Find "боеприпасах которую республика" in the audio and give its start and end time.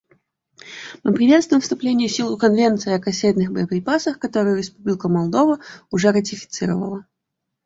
3.51-5.07